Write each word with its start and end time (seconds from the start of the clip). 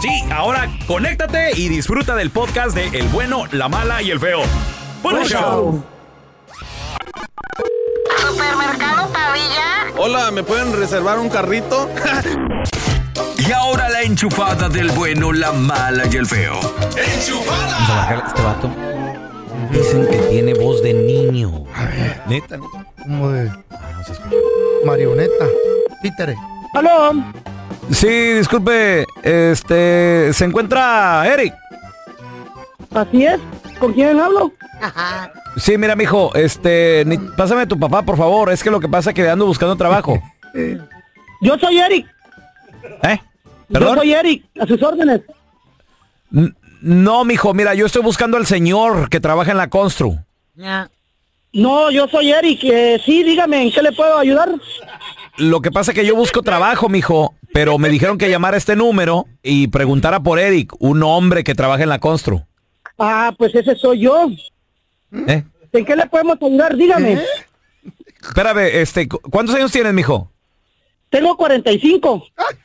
Sí, 0.00 0.24
ahora 0.30 0.68
conéctate 0.86 1.50
y 1.56 1.68
disfruta 1.68 2.14
del 2.14 2.30
podcast 2.30 2.74
de 2.74 2.86
El 2.98 3.08
bueno, 3.08 3.44
la 3.50 3.68
mala 3.68 4.00
y 4.00 4.10
el 4.12 4.20
feo. 4.20 4.42
¡Buen 5.02 5.24
show! 5.24 5.82
Supermercado 8.16 9.12
Pavilla. 9.12 9.92
Hola, 9.96 10.30
¿me 10.30 10.44
pueden 10.44 10.72
reservar 10.78 11.18
un 11.18 11.28
carrito? 11.28 11.88
Y 13.38 13.52
ahora 13.52 13.88
la 13.88 14.02
enchufada 14.02 14.68
del 14.68 14.90
bueno, 14.90 15.32
la 15.32 15.52
mala 15.52 16.04
y 16.12 16.16
el 16.16 16.26
feo. 16.26 16.60
Vamos 16.60 17.90
a 17.90 18.08
a 18.10 18.14
este 18.16 18.42
vato. 18.42 18.70
Dicen 19.70 20.06
que 20.06 20.18
tiene 20.28 20.52
voz 20.52 20.82
de 20.82 20.92
niño. 20.92 21.64
Neta, 22.26 22.58
neta. 22.58 22.86
Como 23.02 23.30
de 23.30 23.50
marioneta. 24.84 25.46
Títere. 26.02 26.36
¡Aló! 26.74 27.14
Sí, 27.90 28.06
disculpe, 28.34 29.06
este, 29.22 30.32
¿se 30.32 30.44
encuentra 30.44 31.26
Eric? 31.32 31.54
Así 32.94 33.24
es. 33.24 33.40
¿Con 33.78 33.92
quién 33.92 34.18
hablo? 34.20 34.52
Sí, 35.56 35.78
mira, 35.78 35.96
mijo, 35.96 36.34
este, 36.34 37.04
ni- 37.06 37.16
pásame 37.18 37.62
a 37.62 37.66
tu 37.68 37.78
papá, 37.78 38.02
por 38.02 38.16
favor. 38.16 38.52
Es 38.52 38.62
que 38.62 38.70
lo 38.70 38.80
que 38.80 38.88
pasa 38.88 39.10
es 39.10 39.14
que 39.14 39.28
ando 39.28 39.46
buscando 39.46 39.76
trabajo. 39.76 40.20
Yo 41.40 41.56
soy 41.58 41.78
Eric. 41.78 42.06
¿Eh? 43.02 43.20
Yo 43.68 43.74
¿Perdón? 43.74 43.98
soy 43.98 44.12
Eric. 44.14 44.44
A 44.60 44.66
sus 44.66 44.82
órdenes. 44.82 45.20
N- 46.32 46.52
No, 46.80 47.24
mijo, 47.24 47.54
mira, 47.54 47.74
yo 47.74 47.86
estoy 47.86 48.02
buscando 48.02 48.36
al 48.36 48.46
señor 48.46 49.08
que 49.08 49.20
trabaja 49.20 49.50
en 49.52 49.56
la 49.56 49.68
Constru. 49.68 50.16
No, 51.52 51.90
yo 51.90 52.06
soy 52.08 52.32
Eric. 52.32 52.60
Eh, 52.64 53.00
sí, 53.04 53.22
dígame, 53.24 53.62
¿en 53.62 53.70
qué 53.72 53.82
le 53.82 53.92
puedo 53.92 54.18
ayudar? 54.18 54.48
Lo 55.36 55.60
que 55.60 55.70
pasa 55.70 55.92
es 55.92 55.94
que 55.96 56.04
yo 56.06 56.16
busco 56.16 56.42
trabajo, 56.42 56.88
mijo, 56.88 57.34
pero 57.52 57.78
me 57.78 57.88
dijeron 57.88 58.18
que 58.18 58.30
llamara 58.30 58.56
a 58.56 58.58
este 58.58 58.76
número 58.76 59.26
y 59.42 59.68
preguntara 59.68 60.20
por 60.20 60.38
Eric, 60.38 60.72
un 60.78 61.02
hombre 61.02 61.44
que 61.44 61.54
trabaja 61.54 61.82
en 61.82 61.88
la 61.88 61.98
Constru. 61.98 62.46
Ah, 62.98 63.32
pues 63.38 63.54
ese 63.54 63.74
soy 63.76 64.00
yo. 64.00 64.28
¿Eh? 65.26 65.42
¿En 65.72 65.84
qué 65.84 65.96
le 65.96 66.06
podemos 66.06 66.36
ayudar? 66.42 66.76
Dígame. 66.76 67.18
Espérame, 68.22 68.58
este, 68.72 69.08
¿cu- 69.08 69.20
¿cuántos 69.30 69.54
años 69.54 69.70
tienes, 69.72 69.94
mijo? 69.94 70.30
Tengo 71.10 71.36
45. 71.36 72.24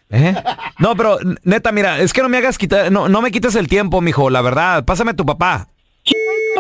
¿Eh? 0.10 0.36
No, 0.80 0.96
pero 0.96 1.18
neta, 1.44 1.72
mira, 1.72 2.00
es 2.00 2.12
que 2.12 2.22
no 2.22 2.30
me 2.30 2.38
hagas 2.38 2.58
quitar, 2.58 2.92
no, 2.92 3.08
no 3.08 3.22
me 3.22 3.32
quites 3.32 3.56
el 3.56 3.68
tiempo, 3.68 4.02
mijo, 4.02 4.30
la 4.30 4.42
verdad. 4.42 4.84
Pásame 4.84 5.12
a 5.12 5.16
tu 5.16 5.26
papá. 5.26 5.70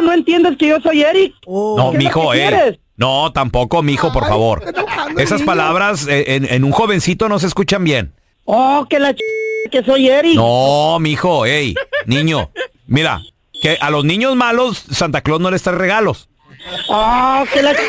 ¿No 0.01 0.13
entiendes 0.13 0.57
que 0.57 0.67
yo 0.69 0.79
soy 0.79 1.01
Eric? 1.01 1.34
No, 1.45 1.75
¿Qué 1.91 1.97
es 1.97 2.03
lo 2.03 2.09
mijo, 2.09 2.34
eh. 2.34 2.38
quieres? 2.38 2.79
No, 2.95 3.31
tampoco, 3.33 3.81
mijo, 3.81 4.11
por 4.11 4.27
favor. 4.27 4.63
Esas 5.17 5.41
palabras 5.41 6.07
eh, 6.07 6.35
en, 6.35 6.45
en 6.51 6.63
un 6.63 6.71
jovencito 6.71 7.27
no 7.29 7.39
se 7.39 7.47
escuchan 7.47 7.83
bien. 7.83 8.13
Oh, 8.45 8.85
que 8.89 8.99
la 8.99 9.13
ch... 9.13 9.19
que 9.71 9.83
soy 9.83 10.09
Eric. 10.09 10.35
No, 10.35 10.97
mijo, 10.99 11.45
ey, 11.45 11.75
niño. 12.05 12.51
Mira, 12.87 13.21
que 13.61 13.77
a 13.79 13.89
los 13.89 14.03
niños 14.05 14.35
malos 14.35 14.83
Santa 14.91 15.21
Claus 15.21 15.39
no 15.39 15.49
les 15.49 15.63
trae 15.63 15.75
regalos. 15.75 16.29
Ah, 16.89 17.43
que 17.53 17.61
la 17.61 17.73
ch... 17.73 17.79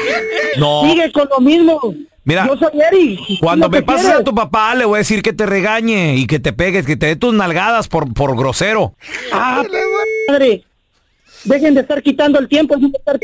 No. 0.59 0.83
Sigue 0.85 1.11
con 1.13 1.29
lo 1.29 1.41
mismo. 1.41 1.81
Mira, 2.27 2.47
Yo 2.47 2.57
soy 2.57 2.81
Eric. 2.91 3.21
Cuando 3.41 3.69
me 3.69 3.83
pases 3.83 4.03
quieres. 4.07 4.21
a 4.23 4.25
tu 4.25 4.35
papá, 4.35 4.75
le 4.75 4.87
voy 4.87 4.97
a 4.97 4.99
decir 4.99 5.21
que 5.23 5.35
te 5.35 5.45
regañe 5.45 6.17
y 6.17 6.27
que 6.27 6.39
te 6.41 6.55
pegues, 6.55 6.87
que 6.87 6.97
te 6.97 7.07
dé 7.07 7.17
tus 7.17 7.35
nalgadas 7.35 7.89
por, 7.89 8.15
por 8.15 8.35
grosero. 8.37 8.95
Ah, 9.33 9.63
madre. 10.29 10.65
Dejen 11.45 11.75
de 11.75 11.83
estar 11.83 12.03
quitando 12.03 12.39
el 12.39 12.49
tiempo. 12.49 12.75
dejen 12.77 12.93
de 12.93 12.99
estar- 12.99 13.19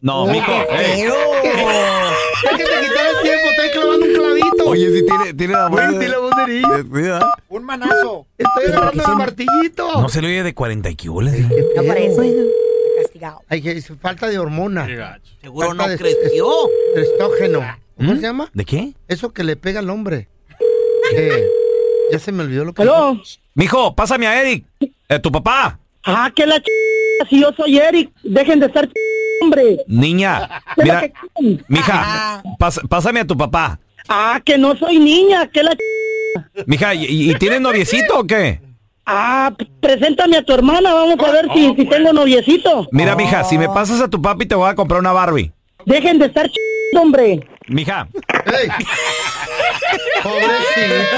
No, 0.00 0.26
mijo. 0.26 0.50
ey. 0.70 1.02
Déjate 1.02 2.64
quitar 2.64 3.06
el 3.06 3.22
tiempo, 3.22 3.48
estoy 3.50 3.70
clavando 3.72 4.06
un 4.06 4.12
clavito. 4.14 4.64
Oye, 4.66 4.92
si 4.98 5.04
tiene, 5.06 5.34
tiene 5.34 5.52
la 5.54 5.68
voz 5.68 5.80
Güey, 5.80 5.90
tiene 5.90 6.08
la 6.08 6.18
voz 6.18 6.30
de 6.46 6.52
niño. 6.52 7.20
Un 7.48 7.64
manazo. 7.64 8.26
Estoy 8.38 8.64
agarrando 8.72 9.04
el 9.12 9.16
martillito. 9.16 10.00
No 10.00 10.08
se 10.08 10.22
le 10.22 10.28
oye 10.28 10.42
de 10.42 10.54
40 10.54 10.90
y 10.90 10.96
que 10.96 11.08
huele. 11.08 11.40
No 11.76 11.82
parece. 11.86 12.34
Castigado. 13.02 13.40
Ay, 13.48 13.62
que 13.62 13.80
falta 14.00 14.28
de 14.28 14.38
hormona. 14.38 14.86
Seguro 15.42 15.68
Falta 15.68 15.82
no 15.84 15.88
de- 15.90 15.98
creció. 15.98 16.46
de 16.94 17.02
Estrógeno. 17.02 17.76
¿Cómo 17.96 18.14
se 18.14 18.22
llama? 18.22 18.50
¿De 18.54 18.64
qué? 18.64 18.94
Eso 19.08 19.32
que 19.32 19.44
le 19.44 19.56
pega 19.56 19.80
al 19.80 19.90
hombre. 19.90 20.28
Eh, 21.12 21.44
ya 22.12 22.20
se 22.20 22.30
me 22.30 22.44
olvidó 22.44 22.64
lo 22.64 22.72
que. 22.72 22.82
¿Aló? 22.82 23.20
Mijo, 23.54 23.96
pásame 23.96 24.28
a 24.28 24.40
Eric, 24.40 24.64
eh, 25.08 25.18
tu 25.18 25.32
papá. 25.32 25.80
Ah, 26.04 26.30
que 26.34 26.46
la 26.46 26.60
ch... 26.60 26.66
Si 27.28 27.40
yo 27.40 27.50
soy 27.56 27.78
Eric, 27.78 28.12
dejen 28.22 28.60
de 28.60 28.66
estar 28.66 28.86
ch... 28.86 28.92
hombre. 29.40 29.78
Niña, 29.86 30.62
¿Qué 30.76 30.82
es 30.82 30.88
lo 30.88 30.94
mira, 30.94 31.10
mija, 31.68 32.42
pas- 32.58 32.86
pásame 32.88 33.20
a 33.20 33.26
tu 33.26 33.36
papá. 33.36 33.78
Ah, 34.08 34.40
que 34.44 34.58
no 34.58 34.76
soy 34.76 34.98
niña, 34.98 35.46
que 35.48 35.62
la 35.62 35.72
ch... 35.74 35.78
Mija, 36.66 36.94
¿y, 36.94 37.30
y 37.30 37.34
tienes 37.34 37.60
noviecito 37.60 38.20
o 38.20 38.26
qué? 38.26 38.60
Ah, 39.06 39.52
preséntame 39.80 40.36
a 40.36 40.42
tu 40.44 40.52
hermana, 40.52 40.92
vamos 40.94 41.18
a 41.26 41.30
ver 41.32 41.48
si, 41.54 41.74
si 41.74 41.84
tengo 41.86 42.12
noviecito. 42.12 42.86
Mira, 42.92 43.16
mija, 43.16 43.42
si 43.44 43.58
me 43.58 43.68
pasas 43.68 44.00
a 44.00 44.08
tu 44.08 44.20
papi 44.22 44.46
te 44.46 44.54
voy 44.54 44.70
a 44.70 44.74
comprar 44.74 45.00
una 45.00 45.12
Barbie. 45.12 45.52
Dejen 45.86 46.18
de 46.18 46.26
estar 46.26 46.48
ch... 46.48 46.54
hombre. 46.96 47.40
Mija, 47.68 48.08
Pobrecito. 50.22 51.16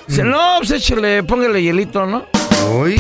Dice, 0.08 0.24
no, 0.24 0.56
pues 0.60 0.72
échale, 0.72 1.24
póngale 1.24 1.62
hielito, 1.62 2.06
¿no? 2.06 2.26
Uy. 2.71 3.00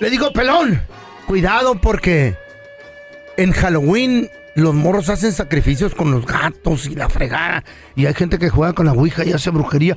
Le 0.00 0.10
digo, 0.10 0.32
pelón, 0.32 0.80
cuidado 1.26 1.74
porque 1.80 2.34
en 3.36 3.52
Halloween 3.52 4.30
los 4.54 4.74
morros 4.74 5.08
hacen 5.08 5.32
sacrificios 5.32 5.94
con 5.94 6.10
los 6.10 6.26
gatos 6.26 6.86
y 6.86 6.94
la 6.94 7.08
fregada. 7.08 7.64
Y 7.94 8.06
hay 8.06 8.14
gente 8.14 8.38
que 8.38 8.48
juega 8.48 8.72
con 8.72 8.86
la 8.86 8.92
ouija 8.92 9.24
y 9.24 9.32
hace 9.32 9.50
brujería. 9.50 9.96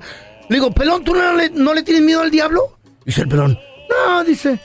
Le 0.50 0.56
digo, 0.58 0.72
pelón, 0.72 1.04
¿tú 1.04 1.14
no 1.16 1.34
le, 1.36 1.50
no 1.52 1.74
le 1.74 1.84
tienes 1.84 2.04
miedo 2.04 2.22
al 2.22 2.32
diablo? 2.32 2.78
Dice 3.06 3.22
el 3.22 3.28
pelón, 3.30 3.58
no, 3.90 4.24
dice, 4.24 4.60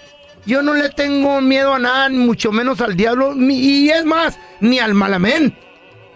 yo 0.47 0.63
no 0.63 0.75
le 0.75 0.89
tengo 0.91 1.41
miedo 1.41 1.75
a 1.75 1.79
nada, 1.79 2.09
ni 2.09 2.19
mucho 2.19 2.53
menos 2.53 2.81
al 2.81 2.97
diablo, 2.97 3.35
ni- 3.35 3.59
y 3.59 3.91
es 3.91 4.05
más, 4.05 4.39
ni 4.61 4.79
al 4.79 4.95
malamén. 4.95 5.57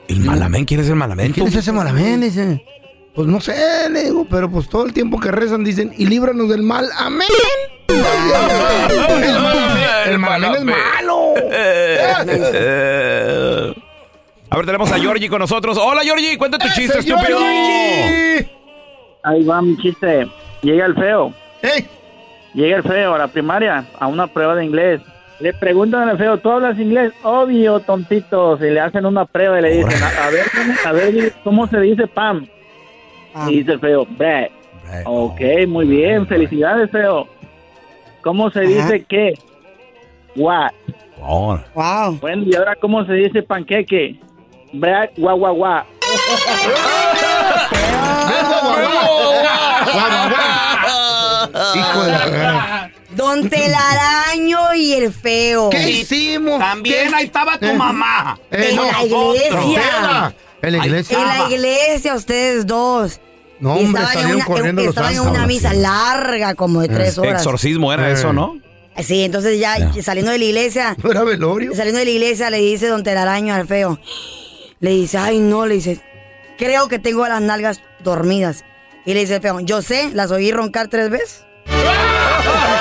¿El 0.08 0.20
malamén? 0.20 0.64
¿Quién 0.64 0.80
es 0.80 0.88
el 0.88 0.96
malamén? 0.96 1.32
¿Quién 1.32 1.46
es 1.46 1.54
ese 1.54 1.70
malamén? 1.70 2.20
Dice, 2.20 2.64
pues 3.18 3.26
no 3.26 3.40
sé, 3.40 3.90
le 3.90 4.04
digo, 4.04 4.24
pero 4.30 4.48
pues 4.48 4.68
todo 4.68 4.86
el 4.86 4.92
tiempo 4.92 5.18
que 5.18 5.32
rezan 5.32 5.64
dicen, 5.64 5.92
y 5.98 6.06
líbranos 6.06 6.48
del 6.48 6.62
mal, 6.62 6.88
amén. 6.96 7.26
El 10.06 10.20
malamén 10.20 10.58
es 10.58 10.64
malo. 10.64 11.34
A 14.50 14.56
ver, 14.56 14.66
tenemos 14.66 14.92
a 14.92 15.00
Georgie 15.00 15.28
con 15.28 15.40
nosotros. 15.40 15.76
Hola, 15.78 16.02
Georgie, 16.02 16.38
cuenta 16.38 16.58
tu 16.58 16.68
chiste, 16.68 17.00
estúpido. 17.00 17.40
Ahí 19.24 19.44
va 19.44 19.62
mi 19.62 19.76
chiste. 19.78 20.28
Llega 20.62 20.86
el 20.86 20.94
feo. 20.94 21.34
Llega 22.54 22.76
el 22.76 22.84
feo 22.84 23.16
a 23.16 23.18
la 23.18 23.26
primaria 23.26 23.84
a 23.98 24.06
una 24.06 24.28
prueba 24.28 24.54
de 24.54 24.64
inglés. 24.64 25.00
Le 25.40 25.52
preguntan 25.54 26.08
al 26.08 26.18
feo, 26.18 26.38
¿tú 26.38 26.52
hablas 26.52 26.78
inglés? 26.78 27.12
Obvio, 27.24 27.80
tontitos. 27.80 28.60
Y 28.60 28.70
le 28.70 28.78
hacen 28.78 29.06
una 29.06 29.24
prueba 29.24 29.58
y 29.58 29.62
le 29.62 29.70
dicen, 29.78 30.00
a, 30.04 30.26
a 30.26 30.30
ver, 30.30 30.46
a 30.86 30.92
ver, 30.92 31.32
¿cómo 31.42 31.66
se 31.66 31.80
dice 31.80 32.06
Pam? 32.06 32.46
Y 33.48 33.58
dice 33.58 33.72
el 33.72 33.80
feo, 33.80 34.06
Brad. 34.06 34.46
Ok, 35.04 35.40
muy 35.68 35.86
bien. 35.86 36.26
Felicidades, 36.26 36.90
feo. 36.90 37.28
¿Cómo 38.22 38.50
se 38.50 38.60
dice 38.62 39.04
qué? 39.08 39.34
What. 40.36 40.70
Wow. 41.74 42.18
Bueno, 42.20 42.44
¿y 42.46 42.54
ahora 42.54 42.74
cómo 42.76 43.04
se 43.04 43.12
dice 43.14 43.42
panqueque? 43.42 44.18
Brad, 44.72 45.08
guau, 45.16 45.38
guau, 45.38 45.54
guau. 45.56 45.84
Hijo 51.74 52.02
de 52.04 52.12
la... 52.12 52.90
Don 53.10 53.48
Telaraño 53.48 54.74
y 54.74 54.92
el 54.94 55.12
feo. 55.12 55.70
¿Qué 55.70 55.90
hicimos? 55.90 56.58
También 56.60 57.08
¿Qué? 57.08 57.14
ahí 57.16 57.24
estaba 57.24 57.58
tu 57.58 57.72
mamá. 57.74 58.38
eh, 58.50 58.68
En 58.70 58.76
no, 58.76 58.84
la 58.84 59.02
iglesia. 59.04 59.82
Tela, 59.82 60.32
En 60.62 60.72
la 60.72 60.84
iglesia. 60.86 61.18
En 61.18 61.26
la 61.26 61.50
iglesia, 61.50 62.14
ustedes 62.14 62.66
dos. 62.66 63.20
No, 63.60 63.80
Y 63.80 63.84
hombre, 63.86 64.02
estaban 64.04 64.28
en 64.30 64.34
una, 64.36 64.44
corriendo 64.44 64.80
en- 64.82 64.86
los 64.86 64.94
estaban 64.94 65.10
en 65.12 65.16
santos. 65.18 65.36
una 65.36 65.46
misa 65.46 65.72
larga, 65.72 66.54
como 66.54 66.80
de 66.80 66.88
tres 66.88 67.18
horas. 67.18 67.34
Exorcismo 67.42 67.92
era 67.92 68.08
Eh. 68.10 68.12
eso, 68.12 68.32
¿no? 68.32 68.58
Sí, 69.02 69.22
entonces 69.24 69.58
ya 69.60 69.92
saliendo 70.02 70.30
de 70.32 70.38
la 70.38 70.44
iglesia. 70.44 70.96
¿No 71.02 71.10
era 71.10 71.22
velorio? 71.24 71.74
Saliendo 71.74 71.98
de 71.98 72.04
la 72.04 72.10
iglesia 72.10 72.50
le 72.50 72.58
dice 72.58 72.86
don 72.88 73.02
Telaraño 73.02 73.54
al 73.54 73.66
feo. 73.66 73.98
Le 74.80 74.90
dice, 74.90 75.18
ay 75.18 75.38
no, 75.38 75.66
le 75.66 75.74
dice, 75.74 76.00
creo 76.56 76.88
que 76.88 76.98
tengo 76.98 77.26
las 77.26 77.40
nalgas 77.40 77.80
dormidas. 78.02 78.64
Y 79.04 79.14
le 79.14 79.20
dice 79.20 79.36
el 79.36 79.42
feo, 79.42 79.60
yo 79.60 79.82
sé, 79.82 80.10
las 80.14 80.30
oí 80.30 80.50
roncar 80.52 80.88
tres 80.88 81.10
veces. 81.10 81.44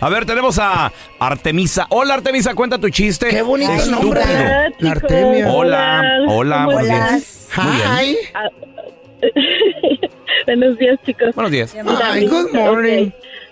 A 0.00 0.08
ver, 0.08 0.24
tenemos 0.24 0.58
a 0.58 0.90
Artemisa. 1.18 1.86
Hola, 1.90 2.14
Artemisa, 2.14 2.54
cuenta 2.54 2.78
tu 2.78 2.88
chiste. 2.88 3.28
Qué 3.28 3.42
bonito 3.42 3.70
Estúpido. 3.72 4.00
nombre. 4.02 4.20
Hola, 4.22 4.62
La 4.62 4.70
chicos. 4.70 4.90
Artemia. 4.90 5.48
Hola, 5.52 6.02
hola, 6.28 6.56
¿Cómo 6.56 6.66
buenos 6.72 6.88
días. 6.88 7.48
Muy 7.56 7.66
bien. 7.76 7.88
Hi. 7.98 8.16
Ah, 8.34 8.48
Buenos 10.46 10.78
días, 10.78 10.98
chicos. 11.04 11.34
Buenos 11.34 11.52
días. 11.52 11.74
Good 11.74 12.52
morning. 12.54 13.10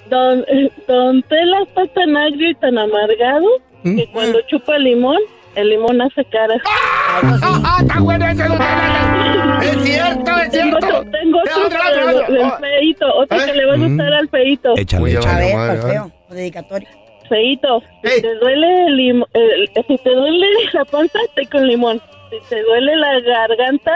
Don, 0.08 0.44
don 0.86 1.22
Tela 1.24 1.62
está 1.66 1.86
tan 1.88 2.16
agrio 2.16 2.50
y 2.50 2.54
tan 2.54 2.78
amargado 2.78 3.46
¿Mm? 3.82 3.96
que 3.96 4.06
cuando 4.10 4.40
chupa 4.48 4.78
limón, 4.78 5.18
el 5.54 5.68
limón 5.68 6.00
hace 6.00 6.24
caras. 6.24 6.62
¡Ah, 6.64 7.78
está 7.82 8.00
bueno 8.00 8.26
ese! 8.26 8.42
don 8.44 8.56
Tela! 8.56 9.60
¡Es 9.62 9.82
cierto, 9.82 10.30
es 10.38 10.50
Tengo 10.50 10.78
cierto! 10.80 10.86
otro, 10.98 11.10
tengo 11.10 11.38
otro 11.40 11.66
Otro, 11.66 11.78
otro, 11.90 12.06
del- 12.06 12.16
otro. 12.16 12.34
del 12.34 12.50
feito, 12.58 13.06
otro 13.14 13.38
¿Eh? 13.38 13.42
que 13.44 13.52
le 13.52 13.66
va 13.66 13.74
a 13.74 13.76
gustar 13.76 14.12
al 14.14 14.28
feito. 14.30 14.74
Échale, 14.78 15.02
Uy, 15.04 15.12
ya 15.12 15.18
échale. 15.18 15.52
A 15.52 15.72
ver, 15.74 16.02
feo, 16.28 16.36
dedicatorio. 16.36 16.88
Feito, 17.28 17.82
si 18.02 18.22
te 18.22 18.34
duele 18.36 18.86
el 18.86 19.70
si 19.86 19.98
te 19.98 20.10
duele 20.14 20.46
la 20.72 20.84
panza, 20.84 21.18
té 21.34 21.46
con 21.46 21.66
limón. 21.66 22.00
Si 22.30 22.36
te 22.48 22.62
duele 22.62 22.96
la 22.96 23.20
garganta, 23.20 23.94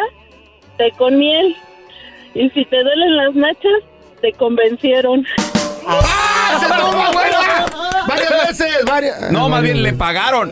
té 0.76 0.90
con 0.92 1.18
miel. 1.18 1.56
Y 2.34 2.50
si 2.50 2.64
te 2.66 2.82
duelen 2.82 3.16
las 3.16 3.34
nachas, 3.34 3.82
te 4.20 4.32
convencieron. 4.32 5.24
¡Ah, 5.86 6.58
se 6.60 6.66
buena! 7.12 7.66
Varias 8.06 8.48
veces, 8.48 8.84
varias. 8.86 9.30
No, 9.32 9.48
más 9.48 9.62
bien 9.62 9.82
le 9.82 9.92
pagaron. 9.92 10.51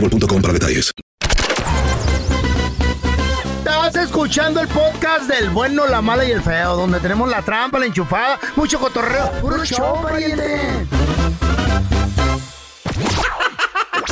boostmobile.com 0.00 0.42
para 0.42 0.52
detalles. 0.52 0.92
Estás 3.58 3.96
escuchando 3.96 4.60
el 4.60 4.68
podcast 4.68 5.28
del 5.28 5.50
bueno, 5.50 5.86
la 5.86 6.00
mala 6.00 6.24
y 6.24 6.30
el 6.30 6.42
feo, 6.42 6.76
donde 6.76 7.00
tenemos 7.00 7.28
la 7.28 7.42
trampa, 7.42 7.78
la 7.78 7.86
enchufada, 7.86 8.38
mucho 8.56 8.78
cotorreo. 8.78 9.30
¡Puro 9.40 9.64
show, 9.64 10.02
pariente! 10.02 10.86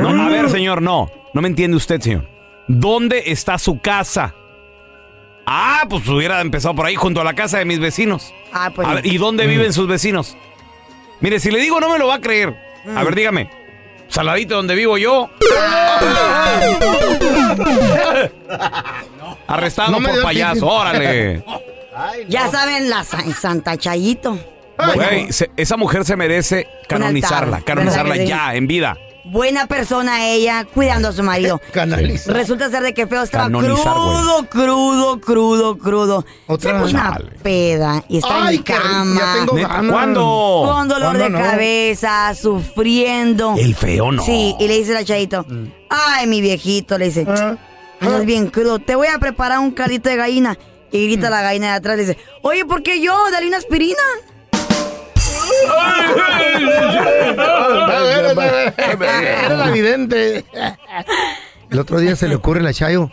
No, 0.00 0.22
a 0.22 0.28
ver, 0.28 0.50
señor, 0.50 0.82
no. 0.82 1.10
No 1.32 1.40
me 1.40 1.48
entiende 1.48 1.76
usted, 1.76 2.00
señor. 2.00 2.28
¿Dónde 2.68 3.24
está 3.26 3.58
su 3.58 3.80
casa? 3.80 4.34
Ah, 5.46 5.84
pues 5.88 6.06
hubiera 6.08 6.40
empezado 6.40 6.74
por 6.74 6.86
ahí, 6.86 6.94
junto 6.94 7.20
a 7.20 7.24
la 7.24 7.34
casa 7.34 7.58
de 7.58 7.64
mis 7.64 7.80
vecinos. 7.80 8.32
Ah, 8.52 8.70
pues. 8.74 8.86
A 8.86 8.94
ver, 8.94 9.06
¿y 9.06 9.16
dónde 9.18 9.46
viven 9.46 9.72
sus 9.72 9.88
vecinos? 9.88 10.36
Mire, 11.20 11.40
si 11.40 11.50
le 11.50 11.58
digo 11.60 11.80
no 11.80 11.90
me 11.90 11.98
lo 11.98 12.06
va 12.06 12.16
a 12.16 12.20
creer. 12.20 12.54
A 12.94 13.02
ver, 13.02 13.14
dígame. 13.14 13.50
Saladito 14.08 14.56
donde 14.56 14.74
vivo 14.74 14.98
yo. 14.98 15.30
Arrestado 19.46 19.92
No 19.92 20.06
por 20.06 20.22
payaso, 20.22 20.66
órale. 20.66 21.44
Ya 22.28 22.48
saben, 22.50 22.88
la 22.90 23.04
Sa- 23.04 23.22
Santa 23.34 23.76
Chayito. 23.76 24.38
Güey, 24.94 25.32
se- 25.32 25.50
esa 25.56 25.76
mujer 25.76 26.04
se 26.04 26.16
merece 26.16 26.66
canonizarla, 26.88 27.58
altar, 27.58 27.64
canonizarla 27.64 28.10
¿verdad 28.14 28.16
que 28.16 28.22
sí? 28.26 28.28
ya, 28.28 28.54
en 28.54 28.66
vida. 28.66 28.96
Buena 29.22 29.66
persona 29.66 30.26
ella, 30.28 30.64
cuidando 30.64 31.08
a 31.08 31.12
su 31.12 31.22
marido. 31.22 31.60
Canalizar. 31.72 32.34
Resulta 32.34 32.70
ser 32.70 32.82
de 32.82 32.94
que 32.94 33.06
feo 33.06 33.22
estaba 33.22 33.44
Canonizar, 33.44 33.92
crudo, 33.92 34.46
crudo, 34.48 35.20
crudo, 35.20 35.78
crudo. 35.78 36.24
Se 36.58 36.72
puso 36.72 36.96
una 36.96 37.20
peda 37.42 38.02
y 38.08 38.16
está 38.16 38.46
Ay, 38.46 38.56
en 38.56 38.62
qué 38.64 38.72
rico, 38.72 38.88
cama. 38.88 39.20
ya 39.20 39.34
tengo 39.34 39.54
¿Neta? 39.56 39.68
ganas. 39.68 39.92
¿Cuándo? 39.92 40.62
Con 40.66 40.88
dolor 40.88 41.18
de 41.18 41.30
cabeza, 41.32 42.34
sufriendo. 42.34 43.54
El 43.58 43.74
feo 43.74 44.10
no. 44.10 44.22
Sí, 44.22 44.54
y 44.58 44.66
le 44.68 44.78
dice 44.78 44.94
la 44.94 45.04
Chayito, 45.04 45.44
ay, 45.90 46.26
mi 46.26 46.40
viejito, 46.40 46.96
le 46.96 47.06
dice, 47.06 47.26
andas 48.00 48.24
bien 48.24 48.46
crudo, 48.48 48.78
te 48.78 48.94
voy 48.94 49.08
a 49.08 49.18
preparar 49.18 49.58
un 49.58 49.70
caldito 49.72 50.08
de 50.08 50.16
gallina. 50.16 50.58
Y 50.92 51.04
grita 51.06 51.30
la 51.30 51.42
gallina 51.42 51.68
de 51.68 51.72
atrás, 51.74 51.96
le 51.98 52.04
dice, 52.06 52.18
oye, 52.42 52.64
¿por 52.64 52.82
qué 52.82 53.00
yo? 53.00 53.14
Dale 53.30 53.46
una 53.46 53.58
aspirina. 53.58 54.02
Era 59.08 59.56
la 59.56 59.70
vidente. 59.70 60.44
El 61.70 61.78
otro 61.78 61.98
día 61.98 62.16
se 62.16 62.28
le 62.28 62.34
ocurre 62.34 62.60
a 62.60 62.64
la 62.64 62.72
Chayo. 62.72 63.10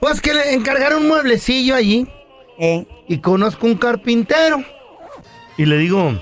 Pues 0.00 0.20
que 0.20 0.34
le 0.34 0.54
encargaron 0.54 1.02
un 1.02 1.08
mueblecillo 1.08 1.74
allí. 1.74 2.08
Y 3.08 3.18
conozco 3.18 3.66
un 3.66 3.76
carpintero. 3.76 4.62
Y 5.56 5.66
le 5.66 5.76
digo, 5.78 6.12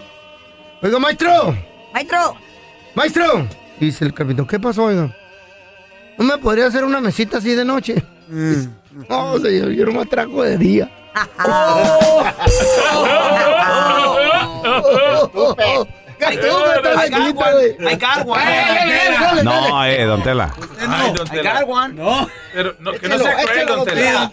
oiga, 0.83 0.99
maestro. 0.99 1.57
Maestro. 1.93 2.37
Maestro. 2.95 3.47
Dice 3.79 4.05
el 4.05 4.13
carpintero, 4.13 4.47
¿qué 4.47 4.59
pasó, 4.59 4.85
oiga? 4.85 5.15
¿No 6.19 6.25
me 6.25 6.37
podría 6.39 6.67
hacer 6.67 6.85
una 6.85 7.01
mesita 7.01 7.39
así 7.39 7.55
de 7.55 7.65
noche? 7.65 8.03
No, 9.09 9.39
señor, 9.39 9.71
yo 9.71 9.87
no 9.87 9.93
me 9.93 10.03
atraco 10.03 10.43
de 10.43 10.59
día. 10.59 10.91
I 16.21 17.97
got 17.97 18.27
one. 18.27 19.45
No, 19.45 19.85
eh, 19.85 20.05
don 20.05 20.23
Tela. 20.23 20.53
I 20.81 21.43
got 21.43 21.67
one. 21.69 21.95
No, 21.97 22.29
pero 22.53 22.75
no, 22.81 22.93
que 22.93 23.09
no 23.09 23.19
sea 23.19 23.37
cruel, 23.45 23.67
don 23.67 23.85
Tela. 23.87 24.31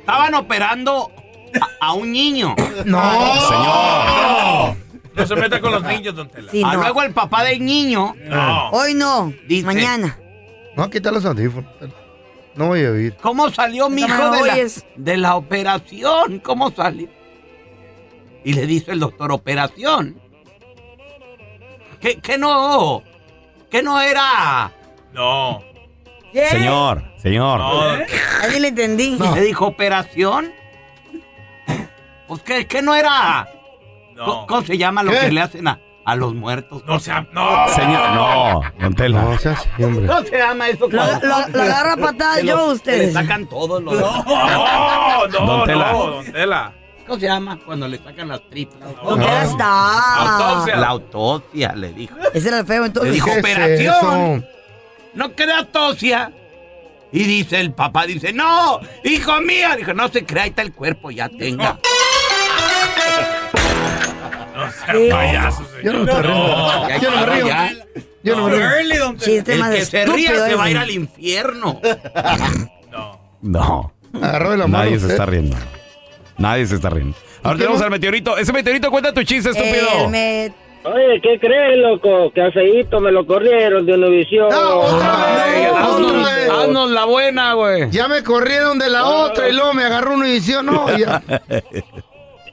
Estaban 0.00 0.34
operando 0.34 1.10
a, 1.80 1.86
a 1.86 1.92
un 1.92 2.10
niño. 2.12 2.54
No, 2.84 3.00
señor. 3.48 4.76
No 5.14 5.26
se 5.26 5.36
meta 5.36 5.60
con 5.60 5.72
los 5.72 5.82
niños, 5.84 6.14
don 6.14 6.28
Tela. 6.28 6.50
Sí, 6.50 6.62
Ah, 6.64 6.74
no. 6.74 6.80
luego 6.82 7.02
el 7.02 7.12
papá 7.12 7.44
del 7.44 7.64
niño. 7.64 8.14
No. 8.24 8.70
Hoy 8.70 8.94
no, 8.94 9.32
Dice- 9.46 9.66
mañana. 9.66 10.18
No, 10.76 10.88
quita 10.90 11.10
los 11.10 11.24
audífonos. 11.24 11.70
No 12.54 12.66
voy 12.68 12.84
a 12.84 12.90
oír. 12.90 13.16
¿Cómo 13.20 13.50
salió 13.50 13.88
mi 13.88 14.02
No 14.02 14.08
hijo 14.08 14.30
me 14.30 14.36
de 14.38 14.46
la, 14.46 14.70
de 14.96 15.16
la 15.16 15.36
operación? 15.36 16.38
¿Cómo 16.40 16.70
salió? 16.72 17.08
Y 18.48 18.54
le 18.54 18.66
dice 18.66 18.92
el 18.92 19.00
doctor, 19.00 19.30
¿operación? 19.30 20.18
¿Qué, 22.00 22.18
qué 22.18 22.38
no? 22.38 23.02
¿Qué 23.70 23.82
no 23.82 24.00
era? 24.00 24.72
No. 25.12 25.62
Señor, 26.32 27.04
señor. 27.18 27.60
Así 28.42 28.58
le 28.58 28.68
entendí. 28.68 29.18
Le 29.34 29.42
dijo, 29.42 29.66
¿operación? 29.66 30.50
Pues, 32.26 32.40
¿qué, 32.42 32.66
qué 32.66 32.80
no 32.80 32.94
era? 32.94 33.46
¿Cómo, 34.16 34.46
cómo 34.46 34.62
se 34.62 34.78
llama 34.78 35.02
lo 35.02 35.10
¿Qué? 35.12 35.18
que 35.20 35.32
le 35.32 35.42
hacen 35.42 35.68
a, 35.68 35.78
a 36.06 36.16
los 36.16 36.32
muertos? 36.34 36.82
No 36.86 36.98
sea, 36.98 37.26
no. 37.32 37.68
Señor, 37.68 38.10
no, 38.14 38.62
don 38.80 38.94
Tela. 38.94 39.20
No, 39.24 39.36
seas 39.38 39.58
así, 39.74 39.84
hombre. 39.84 40.06
¿Cómo 40.06 40.22
se 40.22 40.38
llama 40.38 40.68
eso? 40.70 40.88
Lo, 40.88 41.04
lo- 41.04 41.48
lo 41.48 41.62
agarro 41.62 41.92
a 41.92 41.96
patadas 41.98 42.38
que 42.40 42.46
yo 42.46 42.56
a 42.58 42.72
ustedes. 42.72 43.08
Le 43.08 43.12
sacan 43.12 43.46
todos 43.46 43.82
los... 43.82 43.92
No, 44.26 45.26
Don 45.28 45.64
Tela. 45.66 45.92
don 45.92 46.32
Tela. 46.32 46.72
¿Cómo 47.08 47.20
se 47.20 47.26
llama 47.26 47.58
cuando 47.64 47.88
le 47.88 47.96
sacan 47.96 48.28
las 48.28 48.46
tripas? 48.50 48.78
Ya 49.18 49.44
está. 49.44 50.76
La 50.76 50.88
autopsia, 50.88 51.72
le 51.74 51.92
dijo. 51.94 52.14
Ese 52.34 52.48
era 52.48 52.58
el 52.58 52.66
feo 52.66 52.82
Le 52.82 52.86
entonces. 52.88 53.14
dijo, 53.14 53.26
¿Qué 53.26 53.32
es 53.32 53.38
operación. 53.38 54.46
No 55.14 55.32
crea 55.34 55.60
autopsia. 55.60 56.30
Y 57.10 57.24
dice 57.24 57.60
el 57.60 57.72
papá, 57.72 58.04
dice, 58.04 58.34
no, 58.34 58.78
hijo 59.04 59.40
mío. 59.40 59.68
Dijo, 59.78 59.94
no 59.94 60.08
se 60.08 60.26
crea, 60.26 60.42
ahí 60.42 60.50
está 60.50 60.60
el 60.60 60.74
cuerpo, 60.74 61.10
ya 61.10 61.30
tenga. 61.30 61.78
Payaso, 65.10 65.66
Yo 65.82 65.92
no 65.94 66.04
me 66.04 66.22
río. 66.22 67.00
Yo 67.00 67.10
no 67.10 67.16
me 67.20 67.26
río. 67.26 67.46
Yo 68.22 68.36
no 68.36 68.48
me 68.48 68.82
río. 68.82 69.14
Chiste 69.16 69.54
El 69.54 69.62
que 69.70 69.86
se 69.86 70.04
ría 70.04 70.46
se 70.46 70.54
va 70.56 70.64
a 70.64 70.70
ir 70.70 70.76
al 70.76 70.90
infierno. 70.90 71.80
No. 73.40 73.92
Agarró 74.14 74.50
de 74.50 74.56
la 74.56 74.66
mano. 74.66 74.84
Nadie 74.84 74.98
se 74.98 75.06
está 75.06 75.24
riendo. 75.24 75.56
Nadie 76.38 76.66
se 76.66 76.76
está 76.76 76.90
riendo. 76.90 77.16
Ahora 77.42 77.58
tenemos 77.58 77.80
al 77.82 77.90
meteorito. 77.90 78.36
Ese 78.36 78.52
meteorito 78.52 78.90
cuenta 78.90 79.12
tu 79.12 79.22
chiste, 79.22 79.50
estúpido. 79.50 80.04
El 80.04 80.10
me- 80.10 80.52
Oye, 80.84 81.20
¿qué 81.20 81.38
crees, 81.40 81.76
loco? 81.78 82.30
Que 82.32 82.40
a 82.40 82.52
Feito 82.52 83.00
me 83.00 83.10
lo 83.10 83.26
corrieron 83.26 83.84
de 83.84 83.94
Univisión. 83.94 84.48
Ay, 84.52 85.64
haznos, 85.64 86.12
otra 86.12 86.34
vez. 86.34 86.50
haznos 86.50 86.90
la 86.92 87.04
buena, 87.04 87.52
güey. 87.54 87.90
Ya 87.90 88.06
me 88.08 88.22
corrieron 88.22 88.78
de 88.78 88.88
la 88.88 89.04
otra 89.04 89.48
y 89.48 89.52
luego 89.52 89.74
me 89.74 89.82
agarró 89.84 90.14
una 90.14 90.28
edición. 90.28 90.66
No, 90.66 90.86
ya. 90.96 91.20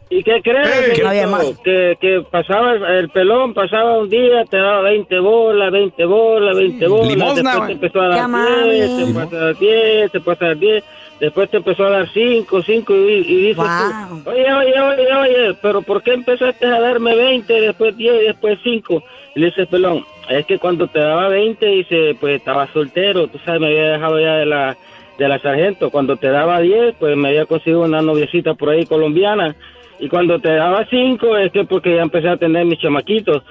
¿Y 0.10 0.24
qué 0.24 0.42
crees? 0.44 0.68
Ey, 0.68 0.96
Feito? 0.96 1.28
no. 1.28 1.64
Que, 1.64 1.98
que 2.00 2.24
pasaba 2.30 2.74
el 3.00 3.10
pelón, 3.10 3.54
pasaba 3.54 3.98
un 4.00 4.10
día, 4.10 4.44
te 4.50 4.58
daba 4.58 4.82
20 4.82 5.20
bolas, 5.20 5.72
20 5.72 6.06
bolas, 6.06 6.56
20 6.58 6.88
bolas. 6.88 7.08
Limosna, 7.08 7.50
después 7.52 7.68
te 7.68 7.74
empezó 7.74 8.02
a 8.02 8.10
Qué 8.10 8.16
dar 8.16 8.20
amable. 8.26 8.74
10, 8.74 8.98
te 8.98 9.14
pasó 9.14 9.36
a 9.36 9.40
dar 9.40 9.56
10, 9.58 10.12
te 10.12 10.20
pasó 10.20 10.44
a 10.44 10.48
dar 10.50 10.58
10. 10.58 10.84
Después 11.20 11.50
te 11.50 11.58
empezó 11.58 11.86
a 11.86 11.90
dar 11.92 12.10
5, 12.14 12.62
5 12.64 12.94
y, 12.94 12.98
y 12.98 13.36
dices 13.48 13.58
Wow. 13.58 14.24
tú, 14.24 14.30
oye, 14.30 14.54
oye, 14.54 14.80
oye, 14.82 15.14
oye, 15.14 15.58
pero 15.62 15.82
¿por 15.82 16.04
qué 16.04 16.14
empezaste 16.14 16.66
a 16.66 16.80
darme 16.82 17.16
20, 17.16 17.54
después 17.62 17.96
10 17.96 18.22
y 18.22 18.26
después 18.26 18.60
5? 18.64 19.04
Y 19.36 19.40
le 19.40 19.46
dice, 19.48 19.66
pelón, 19.66 20.04
es 20.30 20.46
que 20.46 20.60
cuando 20.60 20.88
te 20.88 21.00
daba 21.00 21.30
20, 21.30 21.66
dice, 21.66 22.16
pues 22.20 22.36
estaba 22.38 22.72
soltero, 22.74 23.28
tú 23.28 23.38
sabes, 23.46 23.62
me 23.62 23.68
había 23.68 23.92
dejado 23.94 24.20
ya 24.20 24.36
de 24.36 24.46
la, 24.46 24.78
de 25.18 25.28
la 25.30 25.40
sargento. 25.40 25.90
Cuando 25.90 26.18
te 26.18 26.28
daba 26.30 26.60
10, 26.60 26.96
pues 27.00 27.16
me 27.16 27.30
había 27.30 27.46
conseguido 27.46 27.82
una 27.84 28.02
noviecita 28.02 28.54
por 28.56 28.70
ahí 28.70 28.86
colombiana. 28.86 29.56
Y 30.00 30.10
cuando 30.10 30.40
te 30.40 30.54
daba 30.54 30.86
5, 30.90 31.38
es 31.38 31.52
que 31.54 31.64
porque 31.64 31.96
ya 31.96 32.02
empecé 32.02 32.28
a 32.28 32.36
tener 32.38 32.66
mis 32.66 32.80
chamaquitos. 32.80 33.42